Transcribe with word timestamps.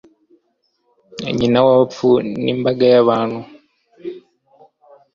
Nyina 1.37 1.59
w'abapfu 1.65 2.09
n'imbaga 2.43 2.85
y'abantu 2.93 3.39